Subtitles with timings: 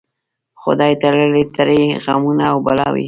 [0.61, 2.99] خدای تړلي ترې غمونه او بلاوي